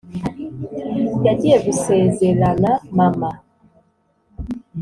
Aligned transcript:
yagiye 1.25 1.57
gusezerana, 1.65 2.71
mama. 2.97 3.29